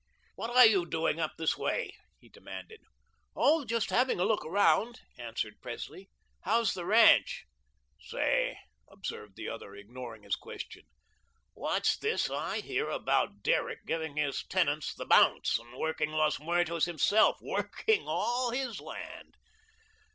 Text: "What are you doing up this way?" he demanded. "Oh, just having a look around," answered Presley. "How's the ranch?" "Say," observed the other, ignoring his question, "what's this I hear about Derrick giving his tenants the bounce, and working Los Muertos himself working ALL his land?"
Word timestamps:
"What 0.33 0.49
are 0.49 0.65
you 0.65 0.87
doing 0.87 1.19
up 1.19 1.33
this 1.37 1.55
way?" 1.55 1.91
he 2.19 2.27
demanded. 2.27 2.81
"Oh, 3.35 3.63
just 3.65 3.91
having 3.91 4.19
a 4.19 4.25
look 4.25 4.43
around," 4.43 5.01
answered 5.19 5.61
Presley. 5.61 6.09
"How's 6.41 6.73
the 6.73 6.87
ranch?" 6.87 7.45
"Say," 7.99 8.57
observed 8.89 9.35
the 9.35 9.47
other, 9.47 9.75
ignoring 9.75 10.23
his 10.23 10.35
question, 10.35 10.85
"what's 11.53 11.95
this 11.99 12.31
I 12.31 12.61
hear 12.61 12.89
about 12.89 13.43
Derrick 13.43 13.85
giving 13.85 14.17
his 14.17 14.43
tenants 14.47 14.91
the 14.95 15.05
bounce, 15.05 15.59
and 15.59 15.77
working 15.77 16.09
Los 16.09 16.39
Muertos 16.39 16.85
himself 16.85 17.37
working 17.39 18.05
ALL 18.07 18.49
his 18.49 18.81
land?" 18.81 19.35